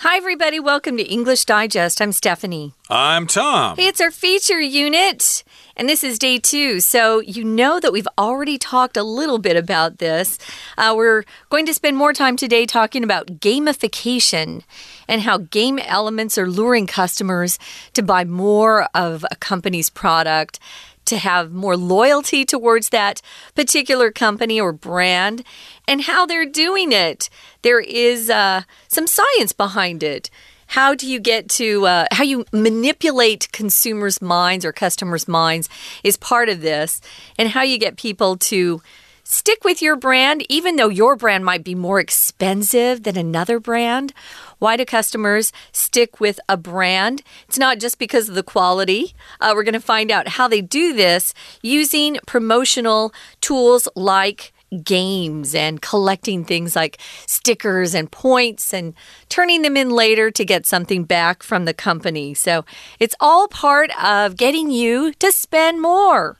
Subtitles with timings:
[0.00, 0.60] Hi, everybody.
[0.60, 2.02] Welcome to English Digest.
[2.02, 2.74] I'm Stephanie.
[2.90, 3.78] I'm Tom.
[3.78, 5.42] Hey, it's our feature unit,
[5.74, 6.80] and this is day two.
[6.80, 10.36] So, you know that we've already talked a little bit about this.
[10.76, 14.64] Uh, we're going to spend more time today talking about gamification
[15.08, 17.58] and how game elements are luring customers
[17.94, 20.58] to buy more of a company's product
[21.06, 23.22] to have more loyalty towards that
[23.54, 25.42] particular company or brand
[25.88, 27.30] and how they're doing it.
[27.62, 30.30] There is uh, some science behind it.
[30.68, 35.68] How do you get to uh, how you manipulate consumers' minds or customers' minds
[36.02, 37.00] is part of this,
[37.38, 38.82] and how you get people to
[39.22, 44.12] stick with your brand, even though your brand might be more expensive than another brand
[44.58, 47.22] why do customers stick with a brand?
[47.48, 49.14] It's not just because of the quality.
[49.40, 54.52] Uh, we're going to find out how they do this using promotional tools like
[54.82, 58.94] games and collecting things like stickers and points and
[59.28, 62.34] turning them in later to get something back from the company.
[62.34, 62.64] So
[62.98, 66.38] it's all part of getting you to spend more.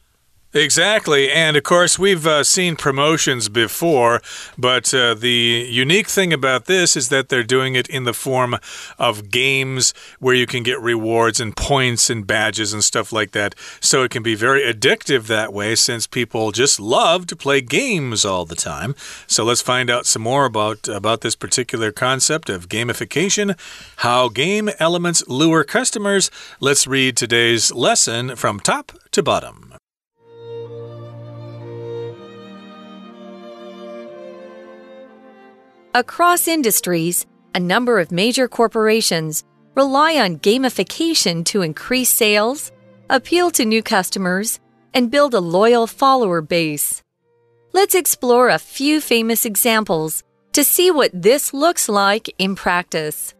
[0.56, 1.30] Exactly.
[1.30, 4.22] And of course, we've uh, seen promotions before,
[4.56, 8.56] but uh, the unique thing about this is that they're doing it in the form
[8.98, 13.54] of games where you can get rewards and points and badges and stuff like that.
[13.80, 18.24] So it can be very addictive that way since people just love to play games
[18.24, 18.94] all the time.
[19.26, 23.58] So let's find out some more about, about this particular concept of gamification,
[23.96, 26.30] how game elements lure customers.
[26.60, 29.75] Let's read today's lesson from top to bottom.
[35.96, 39.44] Across industries, a number of major corporations
[39.74, 42.70] rely on gamification to increase sales,
[43.08, 44.60] appeal to new customers,
[44.92, 47.02] and build a loyal follower base.
[47.72, 53.32] Let's explore a few famous examples to see what this looks like in practice.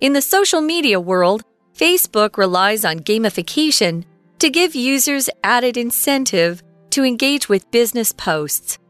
[0.00, 1.44] In the social media world,
[1.78, 4.02] Facebook relies on gamification
[4.40, 8.80] to give users added incentive to engage with business posts.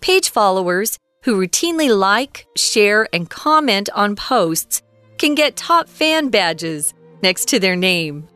[0.00, 4.82] Page followers who routinely like, share, and comment on posts
[5.18, 8.26] can get top fan badges next to their name.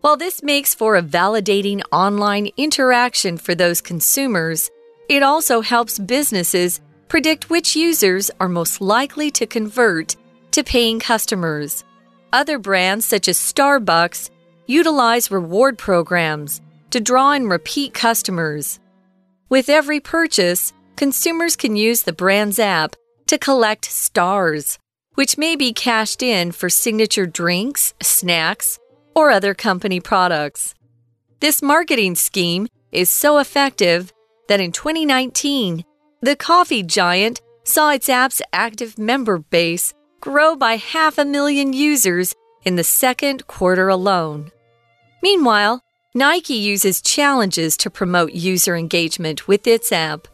[0.00, 4.70] While this makes for a validating online interaction for those consumers,
[5.08, 10.14] it also helps businesses predict which users are most likely to convert
[10.52, 11.82] to paying customers.
[12.32, 14.30] Other brands, such as Starbucks,
[14.66, 16.60] utilize reward programs
[16.90, 18.78] to draw in repeat customers.
[19.48, 22.96] With every purchase, consumers can use the brand's app
[23.28, 24.80] to collect stars,
[25.14, 28.80] which may be cashed in for signature drinks, snacks,
[29.14, 30.74] or other company products.
[31.38, 34.12] This marketing scheme is so effective
[34.48, 35.84] that in 2019,
[36.20, 42.34] the coffee giant saw its app's active member base grow by half a million users
[42.64, 44.50] in the second quarter alone.
[45.22, 45.80] Meanwhile,
[46.12, 50.26] Nike uses challenges to promote user engagement with its app.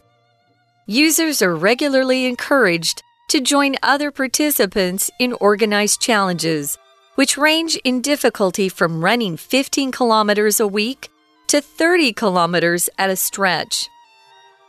[0.86, 6.76] Users are regularly encouraged to join other participants in organized challenges,
[7.14, 11.08] which range in difficulty from running 15 kilometers a week
[11.46, 13.88] to 30 kilometers at a stretch.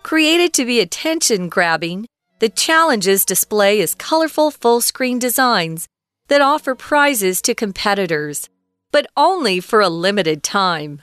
[0.04, 2.08] Created to be attention grabbing,
[2.40, 5.86] the challenges display as colorful full screen designs
[6.30, 8.48] that offer prizes to competitors,
[8.90, 11.02] but only for a limited time.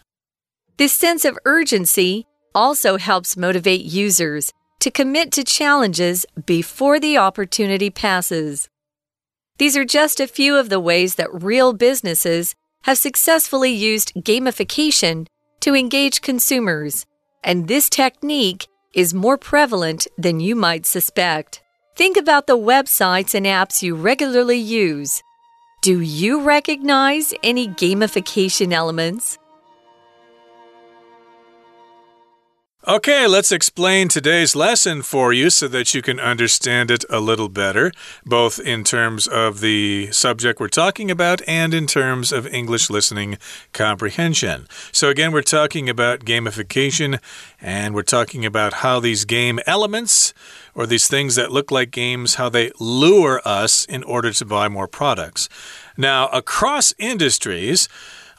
[0.78, 7.88] This sense of urgency also helps motivate users to commit to challenges before the opportunity
[7.88, 8.68] passes.
[9.58, 15.28] These are just a few of the ways that real businesses have successfully used gamification
[15.60, 17.06] to engage consumers,
[17.44, 21.62] and this technique is more prevalent than you might suspect.
[21.94, 25.22] Think about the websites and apps you regularly use.
[25.82, 29.38] Do you recognize any gamification elements?
[32.84, 37.48] Okay, let's explain today's lesson for you so that you can understand it a little
[37.48, 37.92] better,
[38.26, 43.38] both in terms of the subject we're talking about and in terms of English listening
[43.72, 44.66] comprehension.
[44.90, 47.20] So, again, we're talking about gamification
[47.60, 50.34] and we're talking about how these game elements
[50.74, 54.68] or these things that look like games, how they lure us in order to buy
[54.68, 55.48] more products.
[55.96, 57.88] Now, across industries,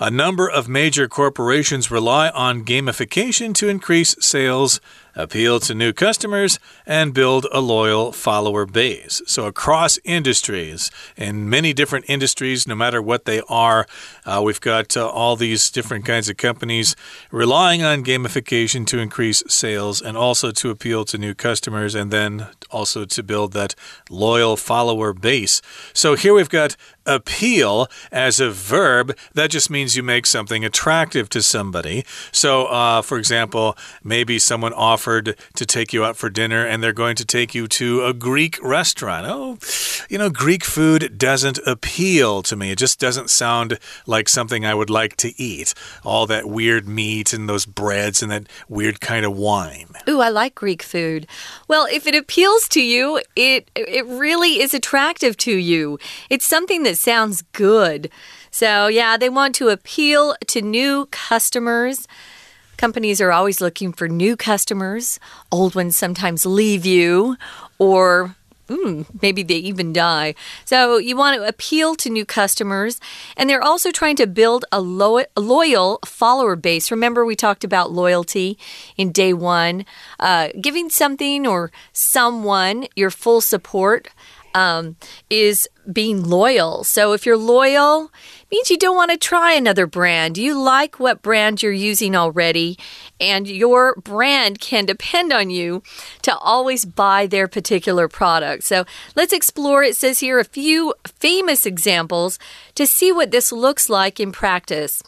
[0.03, 4.81] a number of major corporations rely on gamification to increase sales,
[5.15, 9.21] appeal to new customers, and build a loyal follower base.
[9.25, 13.85] So, across industries, in many different industries, no matter what they are,
[14.25, 16.95] uh, we've got uh, all these different kinds of companies
[17.31, 22.47] relying on gamification to increase sales and also to appeal to new customers and then
[22.71, 23.75] also to build that
[24.09, 25.61] loyal follower base.
[25.93, 26.75] So, here we've got
[27.05, 32.05] appeal as a verb, that just means you make something attractive to somebody.
[32.31, 36.93] So, uh, for example, maybe someone offered to take you out for dinner and they're
[36.93, 39.27] going to take you to a Greek restaurant.
[39.27, 39.57] Oh,
[40.09, 42.71] you know, Greek food doesn't appeal to me.
[42.71, 45.73] It just doesn't sound like something I would like to eat.
[46.05, 49.89] All that weird meat and those breads and that weird kind of wine.
[50.07, 51.27] Ooh, I like Greek food.
[51.67, 55.99] Well, if it appeals to you, it it really is attractive to you.
[56.29, 58.09] It's something that sounds good.
[58.51, 62.07] So, yeah, they want to appeal to new customers.
[62.77, 65.19] Companies are always looking for new customers.
[65.51, 67.37] Old ones sometimes leave you,
[67.79, 68.35] or
[68.69, 70.35] Mm, maybe they even die.
[70.63, 72.99] So you want to appeal to new customers,
[73.35, 76.89] and they're also trying to build a, lo loyal follower base.
[76.89, 78.57] Remember, we talked about loyalty
[78.95, 79.85] in day one,
[80.19, 84.07] uh, giving something or someone your full support.
[84.55, 84.97] Um,
[85.29, 86.83] is being loyal.
[86.83, 88.11] So if you're loyal,
[88.51, 90.37] means you don't want to try another brand.
[90.37, 92.77] You like what brand you're using already,
[93.19, 95.81] and your brand can depend on you
[96.21, 98.63] to always buy their particular product.
[98.63, 98.85] So
[99.15, 102.37] let's explore, it says here, a few famous examples
[102.75, 105.01] to see what this looks like in practice.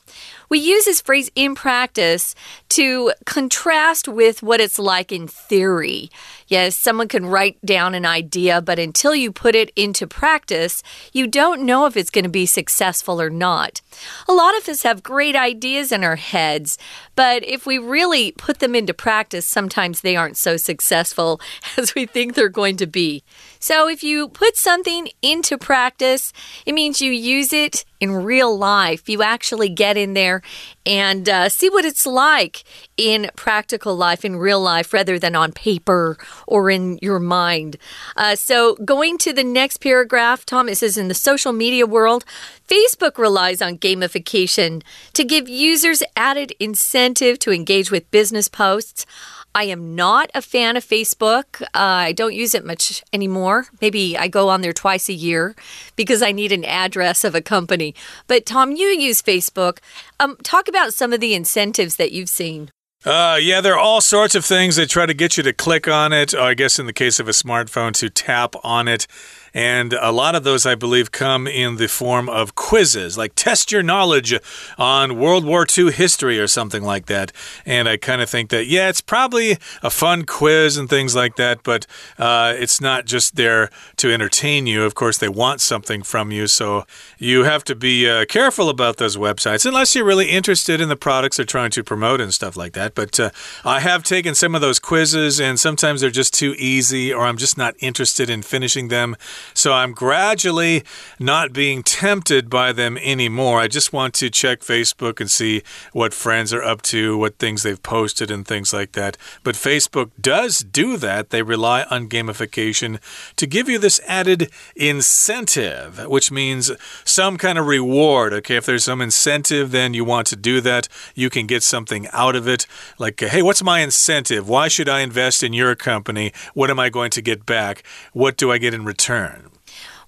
[0.49, 2.35] We use this phrase in practice
[2.69, 6.09] to contrast with what it's like in theory.
[6.47, 11.25] Yes, someone can write down an idea, but until you put it into practice, you
[11.25, 13.81] don't know if it's going to be successful or not.
[14.27, 16.77] A lot of us have great ideas in our heads,
[17.15, 21.41] but if we really put them into practice, sometimes they aren't so successful
[21.77, 23.23] as we think they're going to be.
[23.65, 26.31] So if you put something into practice,
[26.67, 29.09] it means you use it in real life.
[29.09, 30.43] You actually get in there
[30.85, 32.63] and uh, see what it's like
[32.95, 36.15] in practical life, in real life, rather than on paper
[36.45, 37.77] or in your mind.
[38.15, 42.23] Uh, so, going to the next paragraph, Thomas says in the social media world,
[42.67, 44.83] Facebook relies on gamification
[45.13, 49.07] to give users added incentive to engage with business posts.
[49.55, 51.61] I am not a fan of Facebook.
[51.61, 53.67] Uh, I don't use it much anymore.
[53.79, 55.55] Maybe I go on there twice a year
[55.95, 57.95] because I need an address of a company.
[58.27, 59.79] But Tom, you use Facebook.
[60.19, 62.69] Um, talk about some of the incentives that you've seen.
[63.05, 65.87] Uh, yeah, there are all sorts of things that try to get you to click
[65.87, 66.33] on it.
[66.33, 69.07] I guess in the case of a smartphone, to tap on it.
[69.55, 73.71] And a lot of those, I believe, come in the form of quizzes, like test
[73.71, 74.37] your knowledge
[74.77, 77.31] on World War II history or something like that.
[77.65, 81.37] And I kind of think that, yeah, it's probably a fun quiz and things like
[81.37, 81.87] that, but
[82.19, 84.83] uh, it's not just there to entertain you.
[84.83, 86.47] Of course, they want something from you.
[86.47, 86.85] So
[87.17, 90.97] you have to be uh, careful about those websites, unless you're really interested in the
[90.97, 92.93] products they're trying to promote and stuff like that.
[92.93, 93.29] But uh,
[93.63, 97.37] I have taken some of those quizzes, and sometimes they're just too easy, or I'm
[97.37, 99.15] just not interested in finishing them.
[99.53, 100.83] So I'm gradually
[101.19, 103.59] not being tempted by them anymore.
[103.59, 105.61] I just want to check Facebook and see
[105.93, 109.17] what friends are up to, what things they've posted, and things like that.
[109.43, 111.29] But Facebook does do that.
[111.29, 112.99] They rely on gamification
[113.35, 116.71] to give you this added incentive, which means
[117.03, 118.33] some kind of reward.
[118.33, 120.87] Okay, if there's some incentive, then you want to do that.
[121.13, 122.67] You can get something out of it.
[122.97, 124.47] Like, hey, what's my incentive?
[124.47, 126.31] Why should I invest in your company?
[126.53, 127.83] What am I going to get back?
[128.13, 129.34] What do I get in return?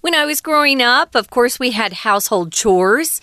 [0.00, 3.20] When I was growing up, of course, we had household chores.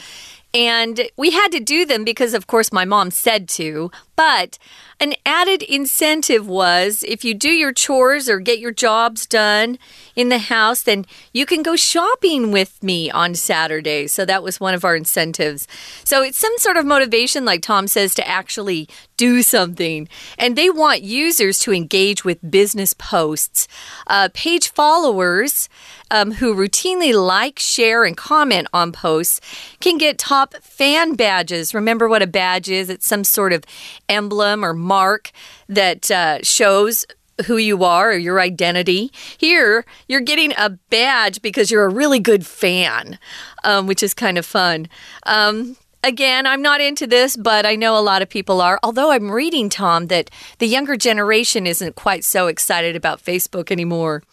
[0.54, 3.92] And we had to do them because, of course, my mom said to.
[4.16, 4.58] But
[5.00, 9.78] an added incentive was if you do your chores or get your jobs done
[10.16, 14.08] in the house, then you can go shopping with me on Saturday.
[14.08, 15.68] So that was one of our incentives.
[16.06, 20.08] So it's some sort of motivation, like Tom says, to actually do something.
[20.38, 23.68] And they want users to engage with business posts.
[24.08, 25.68] Uh, page followers
[26.12, 29.42] um, who routinely like, share, and comment on posts
[29.80, 31.74] can get top fan badges.
[31.74, 32.90] Remember what a badge is?
[32.90, 33.64] It's some sort of
[34.10, 35.32] emblem or mark
[35.68, 37.06] that uh, shows
[37.46, 39.12] who you are or your identity.
[39.38, 43.20] Here, you're getting a badge because you're a really good fan,
[43.64, 44.88] um, which is kind of fun.
[45.26, 48.80] Um, again, I'm not into this, but I know a lot of people are.
[48.84, 54.24] Although I'm reading, Tom, that the younger generation isn't quite so excited about Facebook anymore.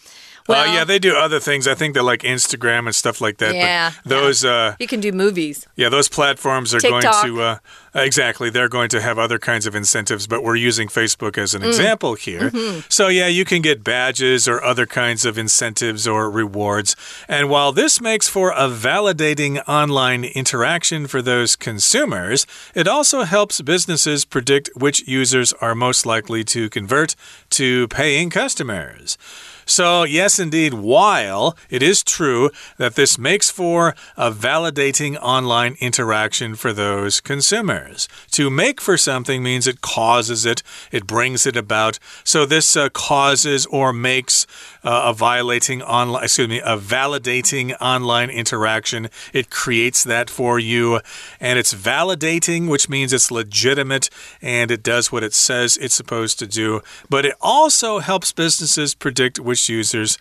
[0.48, 1.68] Well, uh, yeah, they do other things.
[1.68, 3.54] I think they're like Instagram and stuff like that.
[3.54, 3.92] Yeah.
[4.04, 4.44] those.
[4.44, 4.50] Yeah.
[4.50, 5.66] Uh, you can do movies.
[5.76, 7.02] Yeah, those platforms are TikTok.
[7.02, 7.42] going to.
[7.42, 7.58] Uh,
[7.94, 8.50] exactly.
[8.50, 11.68] They're going to have other kinds of incentives, but we're using Facebook as an mm.
[11.68, 12.50] example here.
[12.50, 12.84] Mm -hmm.
[12.88, 16.96] So, yeah, you can get badges or other kinds of incentives or rewards.
[17.28, 23.60] And while this makes for a validating online interaction for those consumers, it also helps
[23.60, 27.16] businesses predict which users are most likely to convert
[27.48, 29.18] to paying customers.
[29.66, 36.54] So, yes, indeed, while it is true that this makes for a validating online interaction
[36.54, 41.98] for those consumers, to make for something means it causes it, it brings it about.
[42.24, 44.46] So, this uh, causes or makes
[44.84, 49.08] uh, a violating online, excuse me, a validating online interaction.
[49.32, 51.00] It creates that for you,
[51.40, 54.08] and it's validating, which means it's legitimate
[54.40, 56.82] and it does what it says it's supposed to do.
[57.08, 60.16] But it also helps businesses predict which users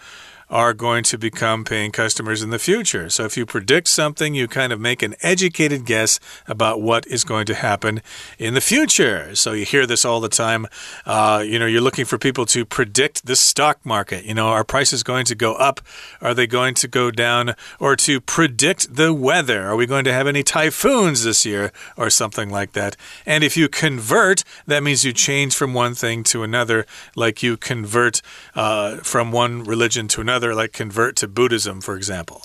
[0.52, 3.10] are going to become paying customers in the future.
[3.10, 7.24] So if you predict something, you kind of make an educated guess about what is
[7.24, 8.02] going to happen
[8.38, 9.34] in the future.
[9.34, 10.68] So you hear this all the time.
[11.06, 14.26] Uh, you know, you're looking for people to predict the stock market.
[14.26, 15.80] You know, are prices going to go up?
[16.20, 17.56] Are they going to go down?
[17.80, 19.66] Or to predict the weather.
[19.70, 21.72] Are we going to have any typhoons this year?
[21.96, 22.98] Or something like that.
[23.26, 27.56] And if you convert, that means you change from one thing to another, like you
[27.56, 28.22] convert
[28.54, 32.42] uh, from one religion to another like convert to Buddhism, for example.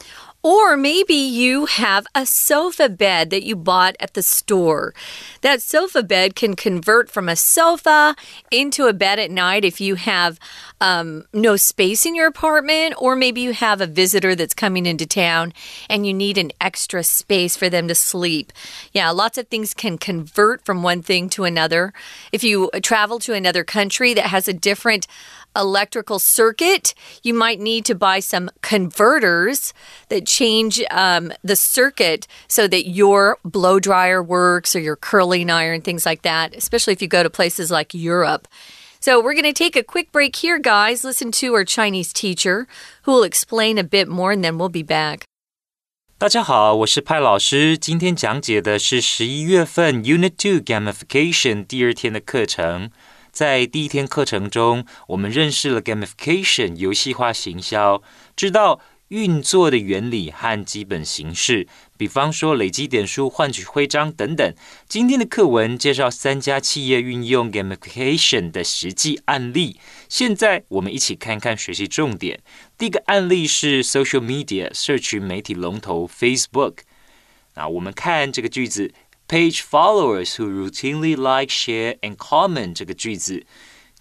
[0.46, 4.94] Or maybe you have a sofa bed that you bought at the store.
[5.40, 8.14] That sofa bed can convert from a sofa
[8.52, 10.38] into a bed at night if you have
[10.80, 15.04] um, no space in your apartment, or maybe you have a visitor that's coming into
[15.04, 15.52] town
[15.90, 18.52] and you need an extra space for them to sleep.
[18.92, 21.92] Yeah, lots of things can convert from one thing to another.
[22.30, 25.08] If you travel to another country that has a different
[25.55, 26.93] electrical circuit,
[27.23, 29.73] you might need to buy some converters
[30.09, 35.81] that change um, the circuit so that your blow dryer works or your curling iron,
[35.81, 38.47] things like that, especially if you go to places like Europe.
[38.99, 41.03] So, we're going to take a quick break here, guys.
[41.03, 42.67] Listen to our Chinese teacher
[43.01, 45.23] who will explain a bit more, and then we'll be back.
[46.19, 47.75] 大家好，我是派老师。
[47.75, 52.91] 今天讲解的是十一月份 Unit Two Gamification 第二天的课程。
[53.36, 58.02] 在第一天课程中，我们认识了 gamification 游戏化行销，
[58.34, 64.54] 知道运作的原理和基本形式，比方说累积点数、换取徽章等等。
[64.88, 69.78] 今天的课文介绍三家企业运用 gamification 的实际案例。
[70.08, 72.40] 现在我们一起看看学习重点。
[72.78, 76.78] 第一个案例是 social media 社群媒体龙头 Facebook。
[77.54, 78.94] 那我们看这个句子。
[79.27, 83.45] Page followers who routinely like, share and comment 这个句子，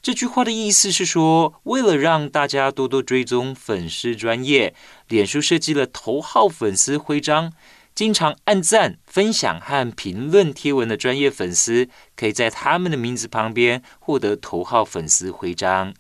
[0.03, 4.75] 这句话的意思是说，为了让大家多多追踪粉丝专业，
[5.09, 7.53] 脸书设计了头号粉丝徽章。
[7.93, 15.93] 经常按赞、分享和评论贴文的专业粉丝，可以在他们的名字旁边获得头号粉丝徽章。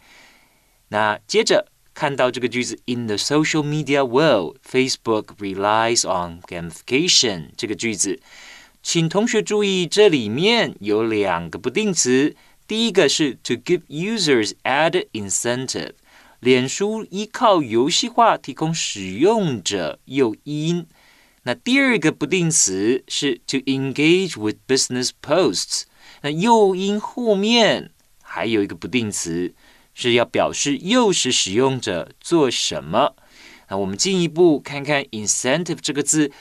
[0.88, 8.20] 那接着看到这个句子，In the social media world, Facebook relies on gamification 这个句子。
[8.87, 12.35] 请同学注意，这里面有两个不定词。
[12.67, 15.93] 第一个是 to give users added incentive，
[16.39, 20.85] 脸书依靠游戏化提供使用者诱因。
[21.45, 25.85] 那第二个不定词是 to engage with business posts，
[26.21, 27.89] 那诱因后面
[28.21, 29.55] 还有一个不定词
[29.95, 33.15] 是要表示诱使使用者做什么。
[33.67, 36.31] 那我们进一步看看 incentive 这个字，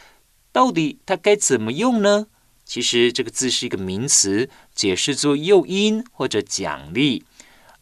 [0.53, 2.27] 到底它该怎么用呢？
[2.65, 7.25] 其实这个字是一个名词，解释做诱因或者奖励。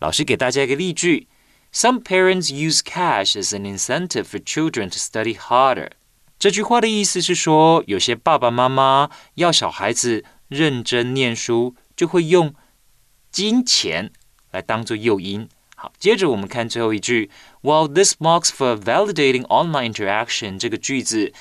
[0.01, 1.29] 老师给大家一个例句
[1.73, 5.91] ：Some parents use cash as an incentive for children to study harder。
[6.39, 12.53] 这句话的意思是说，有些爸爸妈妈要小孩子认真念书，就会用
[13.31, 14.11] 金钱
[14.51, 15.49] 来当做诱因。
[15.77, 17.31] 好，接着我们看最后一句
[17.63, 21.33] ：While this marks for validating online interaction，这个句子，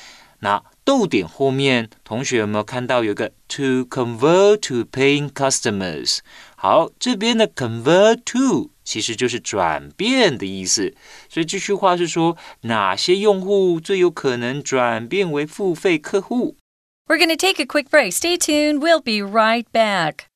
[0.41, 0.63] 那。
[0.84, 6.18] 逗点后面，同学有没有看到有个 to convert to paying customers？
[6.56, 10.94] 好，这边的 convert to 其实就是转变的意思。
[11.28, 16.56] 所以这句话是说，哪些用户最有可能转变为付费客户？
[17.08, 18.12] We're going to take a quick break.
[18.12, 18.80] Stay tuned.
[18.80, 20.26] We'll be right back.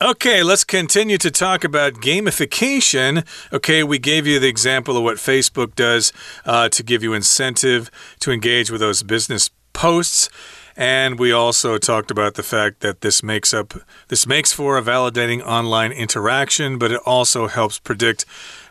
[0.00, 3.26] Okay, let's continue to talk about gamification.
[3.52, 6.12] Okay, we gave you the example of what Facebook does
[6.44, 7.90] uh, to give you incentive
[8.20, 10.30] to engage with those business posts.
[10.78, 13.74] And we also talked about the fact that this makes up
[14.06, 18.24] this makes for a validating online interaction, but it also helps predict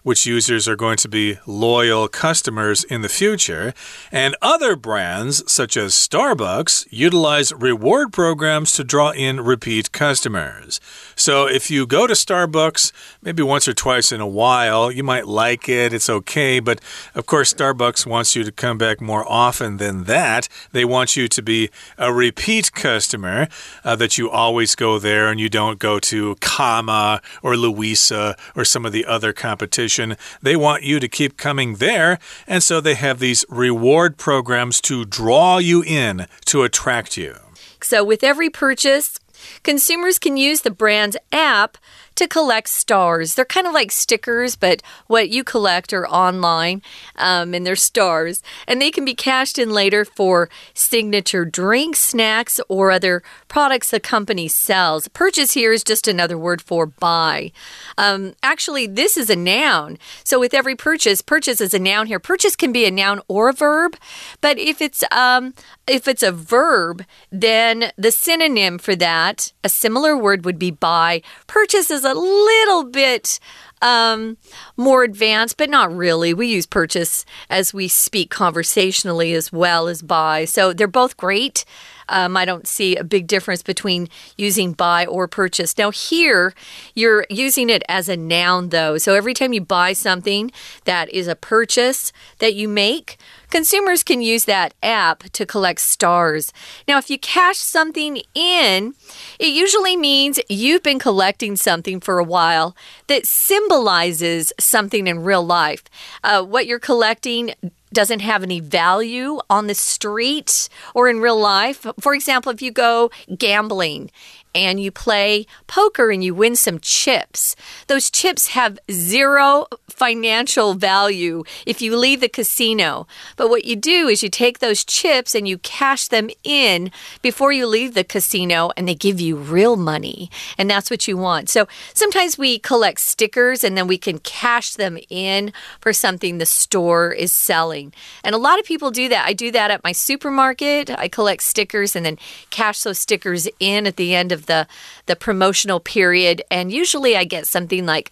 [0.08, 3.74] which users are going to be loyal customers in the future.
[4.10, 10.80] And other brands, such as Starbucks, utilize reward programs to draw in repeat customers.
[11.18, 15.28] So if you go to Starbucks maybe once or twice in a while, you might
[15.28, 16.62] like it, it's okay.
[16.62, 16.80] But
[17.14, 20.48] of course, Starbucks wants you to come back more often than that.
[20.72, 23.48] They want you to be a repeat customer,
[23.84, 28.66] uh, that you always go there and you don't go to Cama or Louisa or
[28.66, 32.96] some of the other competition they want you to keep coming there, and so they
[32.96, 37.36] have these reward programs to draw you in, to attract you.
[37.82, 39.20] So, with every purchase,
[39.64, 41.78] consumers can use the brand's app
[42.18, 43.36] to collect stars.
[43.36, 46.82] They're kind of like stickers, but what you collect are online
[47.16, 48.44] um, and they're stars.
[48.68, 54.00] And they can be cashed in later for signature drinks, snacks, or other products the
[54.00, 55.08] company sells.
[55.08, 57.52] Purchase here is just another word for buy.
[57.98, 59.98] Um, actually, this is a noun.
[60.24, 62.20] So with every purchase, purchase is a noun here.
[62.20, 63.96] Purchase can be a noun or a verb,
[64.42, 65.54] but if it's um,
[65.88, 71.22] if it's a verb, then the synonym for that, a similar word would be buy.
[71.48, 73.40] Purchase is a little bit
[73.82, 74.38] um,
[74.76, 76.34] more advanced, but not really.
[76.34, 80.46] We use purchase as we speak conversationally as well as buy.
[80.46, 81.64] So they're both great.
[82.10, 85.78] Um, I don't see a big difference between using buy or purchase.
[85.78, 86.54] Now, here
[86.94, 88.98] you're using it as a noun, though.
[88.98, 90.52] So every time you buy something
[90.86, 93.18] that is a purchase that you make,
[93.50, 96.54] consumers can use that app to collect stars.
[96.88, 98.94] Now, if you cash something in,
[99.40, 102.76] it usually means you've been collecting something for a while
[103.08, 105.84] that symbolizes something in real life.
[106.24, 107.54] Uh, what you're collecting
[107.94, 111.86] doesn't have any value on the street or in real life.
[112.00, 114.12] For example, if you go gambling
[114.54, 117.56] and you play poker and you win some chips.
[117.88, 123.08] Those chips have zero financial value if you leave the casino.
[123.36, 126.92] But what you do is you take those chips and you cash them in
[127.24, 130.30] before you leave the casino and they give you real money.
[130.58, 131.50] And that's what you want.
[131.50, 135.52] So sometimes we collect stickers and then we can cash them in
[135.82, 137.92] for something the store is selling.
[138.24, 139.26] And a lot of people do that.
[139.26, 140.92] I do that at my supermarket.
[140.92, 142.20] I collect stickers and then
[142.52, 144.68] cash those stickers in at the end of the
[145.08, 148.12] the promotional period and usually I get something like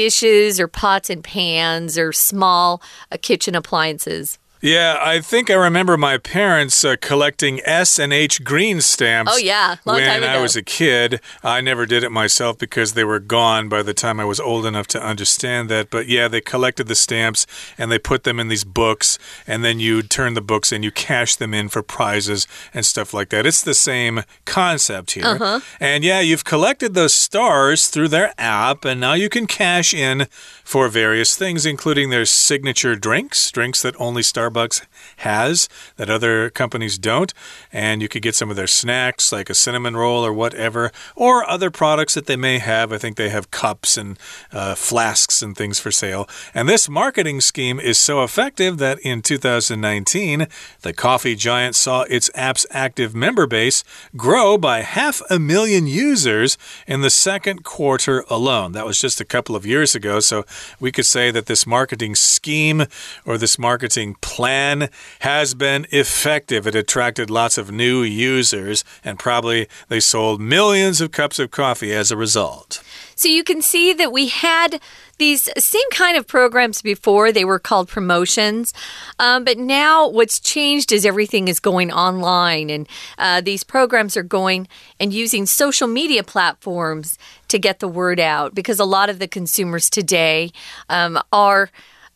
[0.00, 2.80] dishes or pots and pans or small
[3.12, 4.38] uh, kitchen appliances.
[4.62, 9.32] Yeah, I think I remember my parents uh, collecting S and H green stamps.
[9.34, 11.18] Oh yeah, Long when I was a kid.
[11.42, 14.66] I never did it myself because they were gone by the time I was old
[14.66, 15.88] enough to understand that.
[15.88, 17.46] But yeah, they collected the stamps
[17.78, 20.90] and they put them in these books, and then you turn the books and you
[20.90, 23.46] cash them in for prizes and stuff like that.
[23.46, 25.26] It's the same concept here.
[25.26, 25.62] Uh -huh.
[25.80, 30.26] And yeah, you've collected those stars through their app, and now you can cash in
[30.64, 34.86] for various things, including their signature drinks, drinks that only Starbucks Starbucks
[35.18, 37.32] has that other companies don't.
[37.72, 41.48] And you could get some of their snacks, like a cinnamon roll or whatever, or
[41.48, 42.92] other products that they may have.
[42.92, 44.18] I think they have cups and
[44.52, 46.28] uh, flasks and things for sale.
[46.54, 50.46] And this marketing scheme is so effective that in 2019,
[50.82, 53.84] the coffee giant saw its app's active member base
[54.16, 58.72] grow by half a million users in the second quarter alone.
[58.72, 60.20] That was just a couple of years ago.
[60.20, 60.44] So
[60.78, 62.84] we could say that this marketing scheme
[63.24, 66.66] or this marketing plan plan has been effective.
[66.66, 71.92] It attracted lots of new users, and probably they sold millions of cups of coffee
[71.92, 72.82] as a result.
[73.16, 74.80] So you can see that we had
[75.18, 77.30] these same kind of programs before.
[77.30, 78.72] They were called promotions.
[79.18, 84.22] Um, but now what's changed is everything is going online, and uh, these programs are
[84.22, 89.18] going and using social media platforms to get the word out because a lot of
[89.18, 90.50] the consumers today
[90.88, 91.70] um, are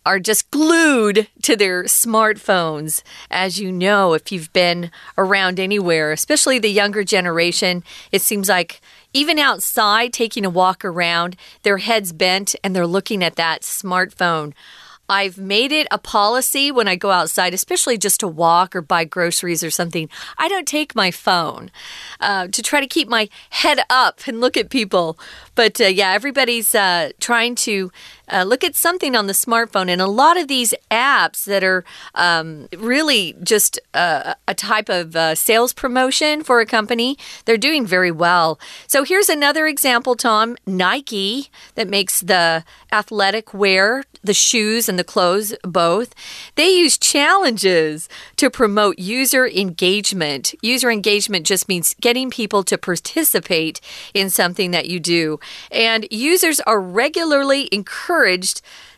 [0.07, 3.03] are just glued to their smartphones.
[3.31, 8.81] As you know, if you've been around anywhere, especially the younger generation, it seems like
[9.12, 14.53] even outside taking a walk around, their heads bent and they're looking at that smartphone.
[15.09, 19.05] I've made it a policy when I go outside, especially just to walk or buy
[19.05, 20.09] groceries or something.
[20.38, 21.71] I don't take my phone
[22.21, 25.19] uh, to try to keep my head up and look at people.
[25.55, 27.93] But uh, yeah, everybody's uh, trying to
[28.33, 31.85] uh, look at something on the smartphone, and a lot of these apps that are
[32.15, 37.87] um, really just uh, a type of uh, sales promotion for a company, they're doing
[37.87, 38.59] very well.
[38.87, 45.05] So here's another example, Tom Nike, that makes the athletic wear, the shoes and the
[45.05, 46.15] clothes both.
[46.55, 50.55] They use challenges to promote user engagement.
[50.63, 53.81] User engagement just means getting people to participate
[54.15, 55.41] in something that you do.
[55.71, 58.13] And users are regularly encouraged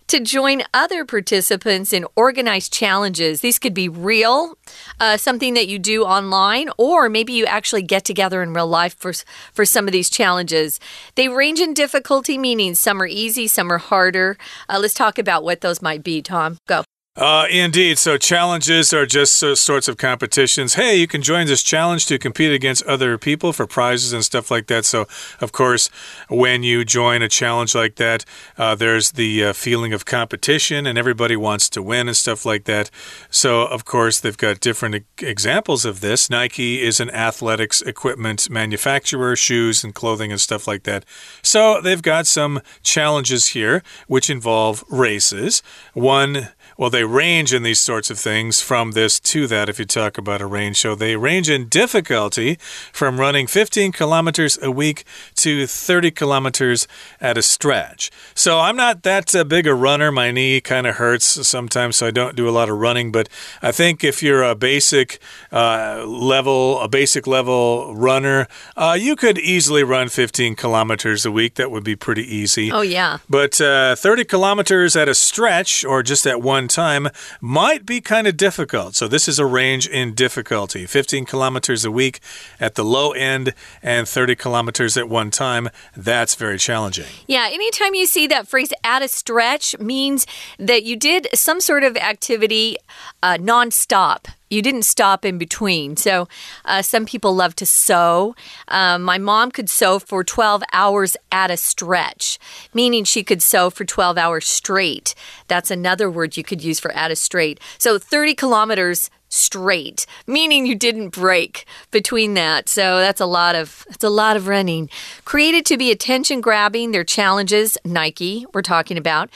[0.06, 3.40] to join other participants in organized challenges.
[3.40, 4.56] These could be real,
[5.00, 8.96] uh, something that you do online, or maybe you actually get together in real life
[8.98, 9.12] for,
[9.52, 10.78] for some of these challenges.
[11.16, 14.36] They range in difficulty, meaning some are easy, some are harder.
[14.68, 16.58] Uh, let's talk about what those might be, Tom.
[16.66, 16.84] Go.
[17.16, 17.98] Uh, indeed.
[17.98, 20.74] So challenges are just sorts of competitions.
[20.74, 24.50] Hey, you can join this challenge to compete against other people for prizes and stuff
[24.50, 24.84] like that.
[24.84, 25.06] So,
[25.40, 25.88] of course,
[26.28, 28.26] when you join a challenge like that,
[28.58, 32.64] uh, there's the uh, feeling of competition and everybody wants to win and stuff like
[32.64, 32.90] that.
[33.30, 36.28] So, of course, they've got different examples of this.
[36.28, 41.06] Nike is an athletics equipment manufacturer, shoes and clothing and stuff like that.
[41.40, 45.62] So, they've got some challenges here which involve races.
[45.94, 49.84] One well, they range in these sorts of things from this to that, if you
[49.84, 50.78] talk about a range.
[50.78, 52.58] So they range in difficulty
[52.92, 55.04] from running 15 kilometers a week
[55.36, 56.88] to 30 kilometers
[57.20, 58.10] at a stretch.
[58.34, 60.10] So I'm not that uh, big a runner.
[60.10, 63.12] My knee kind of hurts sometimes, so I don't do a lot of running.
[63.12, 63.28] But
[63.62, 65.18] I think if you're a basic
[65.52, 68.46] uh, level, a basic level runner,
[68.76, 71.54] uh, you could easily run 15 kilometers a week.
[71.54, 72.72] That would be pretty easy.
[72.72, 73.18] Oh, yeah.
[73.28, 77.08] But uh, 30 kilometers at a stretch or just at one time
[77.40, 78.94] might be kind of difficult.
[78.94, 82.20] So, this is a range in difficulty 15 kilometers a week
[82.58, 85.68] at the low end and 30 kilometers at one time.
[85.96, 87.06] That's very challenging.
[87.26, 90.26] Yeah, anytime you see that phrase at a stretch means
[90.58, 92.76] that you did some sort of activity
[93.22, 95.96] uh, nonstop you didn't stop in between.
[95.96, 96.28] So,
[96.64, 98.34] uh, some people love to sew.
[98.68, 102.38] Um, my mom could sew for 12 hours at a stretch,
[102.72, 105.14] meaning she could sew for 12 hours straight.
[105.48, 107.60] That's another word you could use for at a straight.
[107.78, 112.68] So, 30 kilometers straight, meaning you didn't break between that.
[112.68, 114.88] So that's a lot of that's a lot of running.
[115.24, 119.30] Created to be attention grabbing, their challenges, Nike, we're talking about.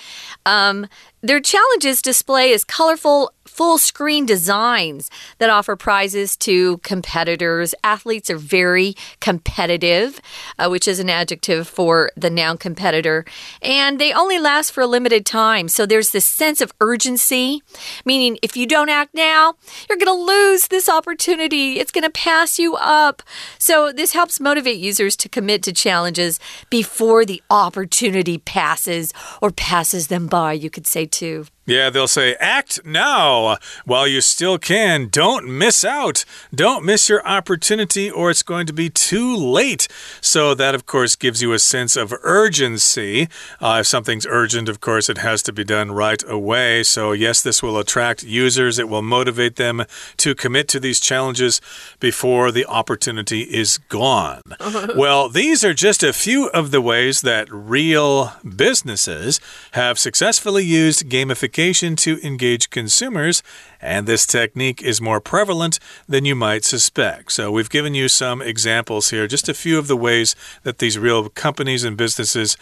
[0.46, 0.86] Um,
[1.22, 7.74] their challenges display is colorful full screen designs that offer prizes to competitors.
[7.82, 10.20] Athletes are very competitive,
[10.58, 13.24] uh, which is an adjective for the noun competitor,
[13.60, 15.68] and they only last for a limited time.
[15.68, 17.62] So there's this sense of urgency,
[18.04, 19.54] meaning if you don't act now,
[19.88, 21.80] you're going to lose this opportunity.
[21.80, 23.22] It's going to pass you up.
[23.58, 26.38] So this helps motivate users to commit to challenges
[26.70, 31.46] before the opportunity passes or passes them by, you could say too.
[31.70, 35.06] Yeah, they'll say, act now while you still can.
[35.06, 36.24] Don't miss out.
[36.52, 39.86] Don't miss your opportunity, or it's going to be too late.
[40.20, 43.28] So, that, of course, gives you a sense of urgency.
[43.60, 46.82] Uh, if something's urgent, of course, it has to be done right away.
[46.82, 48.80] So, yes, this will attract users.
[48.80, 49.84] It will motivate them
[50.16, 51.60] to commit to these challenges
[52.00, 54.42] before the opportunity is gone.
[54.96, 59.38] well, these are just a few of the ways that real businesses
[59.70, 61.59] have successfully used gamification
[61.96, 63.42] to engage consumers,
[63.82, 67.32] and this technique is more prevalent than you might suspect.
[67.32, 70.98] So, we've given you some examples here, just a few of the ways that these
[70.98, 72.56] real companies and businesses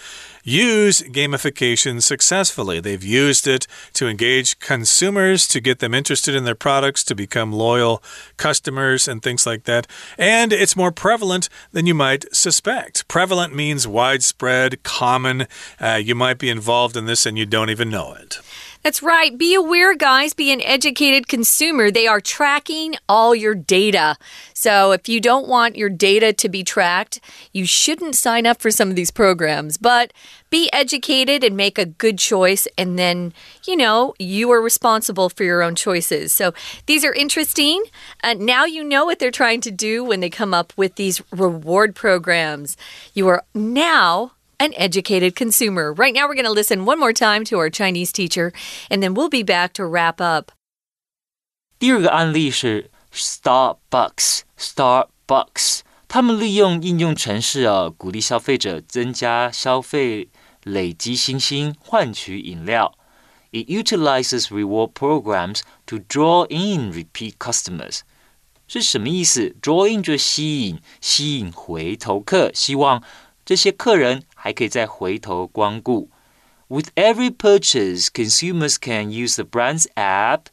[0.48, 2.80] use gamification successfully.
[2.80, 7.52] They've used it to engage consumers, to get them interested in their products, to become
[7.52, 8.02] loyal
[8.36, 9.86] customers, and things like that.
[10.16, 13.06] And it's more prevalent than you might suspect.
[13.08, 15.46] Prevalent means widespread, common.
[15.80, 18.38] Uh, you might be involved in this and you don't even know it.
[18.82, 19.36] That's right.
[19.36, 20.34] Be aware, guys.
[20.34, 21.90] Be an educated consumer.
[21.90, 24.16] They are tracking all your data.
[24.54, 27.20] So if you don't want your data to be tracked,
[27.52, 29.78] you shouldn't sign up for some of these programs.
[29.78, 30.12] But
[30.49, 32.67] be educated and make a good choice.
[32.77, 33.33] And then,
[33.65, 36.31] you know, you are responsible for your own choices.
[36.33, 36.53] So
[36.85, 37.83] these are interesting.
[38.23, 41.21] Uh, now you know what they're trying to do when they come up with these
[41.31, 42.77] reward programs.
[43.13, 45.93] You are now an educated consumer.
[45.93, 48.51] Right now, we're going to listen one more time to our Chinese teacher,
[48.89, 50.51] and then we'll be back to wrap up.
[51.79, 60.28] 第二个案例是 Starbucks，Starbucks， 他们利用应用程式啊，鼓励消费者增加消费，
[60.62, 62.94] 累积星星，换取饮料。
[63.52, 68.00] It utilizes reward programs to draw in repeat customers。
[68.66, 73.02] 是什么意思？Draw in 就吸引，吸引回头客，希望
[73.44, 76.10] 这些客人还可以再回头光顾。
[76.68, 80.44] With every purchase, consumers can use the brand's app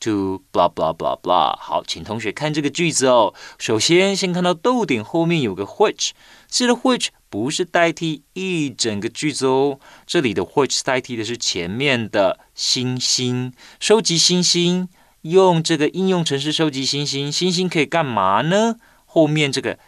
[0.00, 1.56] to blah blah blah blah。
[1.56, 3.32] 好，请同学看这个句子哦。
[3.58, 6.10] 首先，先看到逗点后面有个 which，
[6.48, 9.78] 这个 which 不是代替一整个句子哦。
[10.06, 14.88] 这里的 which 代替的是前面的星星，收集星星，
[15.22, 17.30] 用这个应用程式收集星星。
[17.30, 18.76] 星星可以干嘛呢？
[19.06, 19.78] 后面这个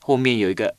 [0.00, 0.76] 后面有一个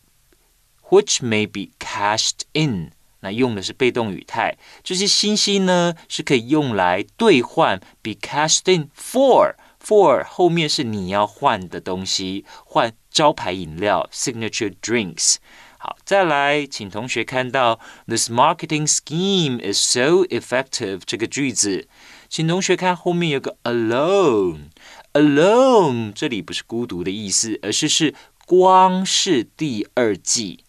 [0.89, 2.91] which may be cashed in。
[3.23, 15.37] 那用的是被动语态，这些信息呢是可以用来兑换，be cashed in for for 后面是你要换的东西，换招牌饮料 signature drinks。
[15.77, 21.87] 好，再来，请同学看到 this marketing scheme is so effective 这个句子，
[22.27, 24.65] 请同学看后面有个 alone
[25.13, 28.13] alone，这里不是孤独的意思，而是是
[28.45, 30.65] 光是第二季。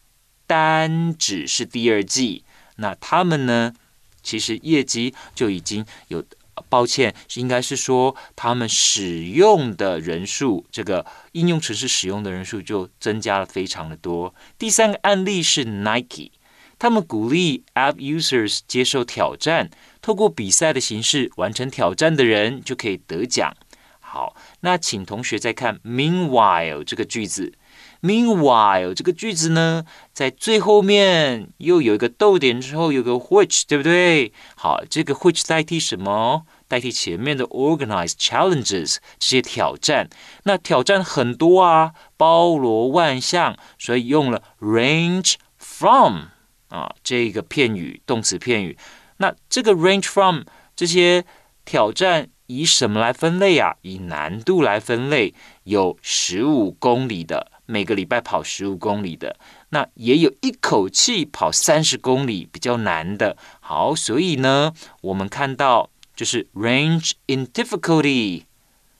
[0.46, 2.43] 单只是第二季，
[2.76, 3.72] 那他们呢？
[4.22, 6.24] 其实业绩就已经有，
[6.70, 14.34] 抱歉，应该是说他们使用的人数，这个应用程式使用的人数就增加了非常的多。
[14.58, 16.30] 第三个案例是 Nike，
[16.78, 23.54] 他们鼓励 App users 接受挑战，透过比赛的形式完成挑战的人就可以得奖。
[24.00, 27.52] 好，那请同学再看 Meanwhile 这个句子。
[28.04, 34.30] Meanwhile，这个句子呢，在最后面又有一个逗点之后有个 which，对不对？
[34.56, 36.44] 好，这个 which 代替什么？
[36.68, 40.10] 代替前面的 organized challenges 这些挑战。
[40.42, 46.24] 那挑战很多啊，包罗万象，所以用了 range from
[46.68, 48.76] 啊这个片语，动词片语。
[49.16, 50.42] 那这个 range from
[50.76, 51.24] 这些
[51.64, 53.76] 挑战以什么来分类啊？
[53.80, 57.53] 以难度来分类，有十五公里的。
[57.66, 59.36] 每个礼拜跑十五公里的，
[59.70, 63.36] 那也有一口气跑三十公里比较难的。
[63.60, 68.44] 好，所以呢，我们看到就是 range in difficulty。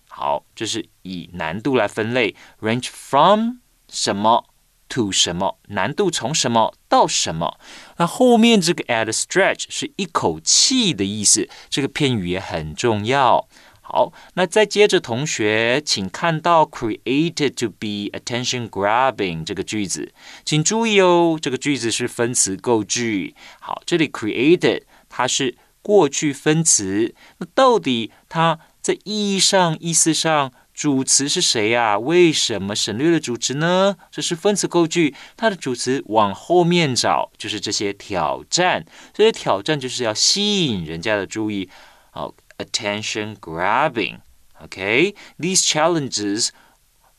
[0.09, 3.57] 好，就是以难度来分类，range from
[3.89, 4.47] 什么
[4.89, 7.59] to 什么，难度从什么到什么。
[7.97, 13.49] 那后面这个 at stretch 是一口气的意思，这个片语也很重要。
[13.87, 20.11] 好，那再接着，同学，请看到 created to be attention grabbing 这个句子，
[20.43, 23.35] 请注意哦，这个句子是分词构句。
[23.61, 31.99] 好，这里 created 它是过去分词，那到底它在意义上、意思上，主词是谁呀？
[31.99, 33.97] 为什么省略了主词呢？
[34.11, 41.69] 这是分词构句，它的主词往后面找，就是这些挑战，这些挑战就是要吸引人家的注意。
[42.11, 42.35] 好。
[42.58, 44.22] attention grabbing.
[44.62, 46.52] Okay, these challenges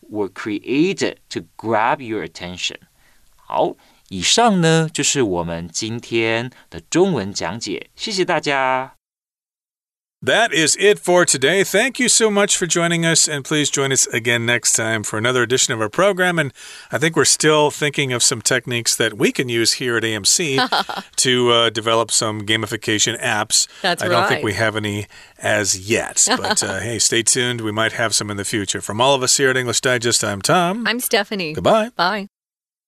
[0.03, 2.77] were created to grab your attention.
[3.37, 3.77] 好，
[4.11, 8.94] 以上呢就是我们今天的中文讲解，谢谢大家。
[10.22, 11.64] That is it for today.
[11.64, 15.18] Thank you so much for joining us, and please join us again next time for
[15.18, 16.40] another edition of our program.
[16.40, 16.54] And
[16.92, 21.06] I think we're still thinking of some techniques that we can use here at AMC
[21.18, 23.68] to uh, develop some gamification apps.
[23.82, 24.12] That's I right.
[24.12, 27.62] don't think we have any as yet, but uh, hey, stay tuned.
[27.62, 28.82] We might have some in the future.
[28.82, 30.88] From all of us here at English Digest, I'm Tom.
[30.88, 31.54] I'm Stephanie.
[31.54, 31.90] Goodbye.
[31.96, 32.30] Bye.